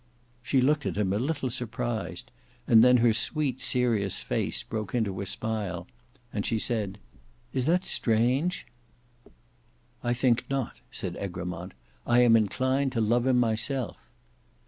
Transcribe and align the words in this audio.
She 0.41 0.61
looked 0.61 0.87
at 0.87 0.97
him 0.97 1.13
a 1.13 1.19
little 1.19 1.51
surprised; 1.51 2.31
and 2.65 2.83
then 2.83 2.97
her 3.05 3.13
sweet 3.13 3.61
serious 3.61 4.19
face 4.19 4.63
broke 4.63 4.95
into 4.95 5.21
a 5.21 5.27
smile 5.27 5.85
and 6.33 6.43
she 6.43 6.57
said, 6.57 6.97
"And 6.97 6.99
is 7.59 7.65
that 7.65 7.85
strange?" 7.85 8.65
"I 10.03 10.15
think 10.15 10.49
not," 10.49 10.81
said 10.89 11.15
Egremont; 11.19 11.73
"I 12.07 12.21
am 12.21 12.35
inclined 12.35 12.91
to 12.93 12.99
love 13.01 13.27
him 13.27 13.37
myself." 13.39 13.97